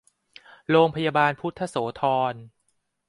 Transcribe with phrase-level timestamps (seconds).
[0.69, 2.01] โรงพยาบาลพุทธโสธ
[2.31, 2.33] ร